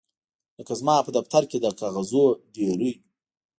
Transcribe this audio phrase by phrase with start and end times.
[0.57, 2.91] لکه زما په دفتر کې د کاغذونو ډیرۍ